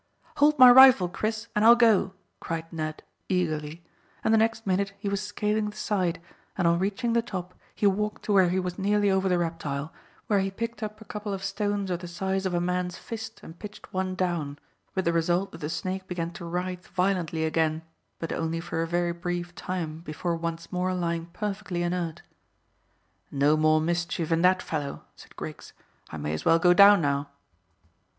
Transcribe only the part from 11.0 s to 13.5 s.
a couple of stones of the size of a man's fist